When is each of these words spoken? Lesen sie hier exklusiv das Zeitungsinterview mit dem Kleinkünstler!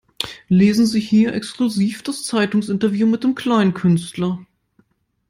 Lesen 0.47 0.87
sie 0.87 0.99
hier 0.99 1.35
exklusiv 1.35 2.01
das 2.01 2.23
Zeitungsinterview 2.23 3.05
mit 3.05 3.23
dem 3.23 3.35
Kleinkünstler! 3.35 4.43